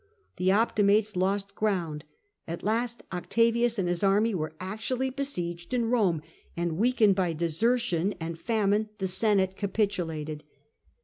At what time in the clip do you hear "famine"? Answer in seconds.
8.35-8.89